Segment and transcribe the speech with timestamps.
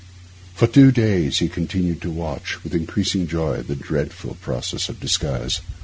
[0.55, 5.61] For two days he continued to watch, with increasing joy, the dreadful process of disguise.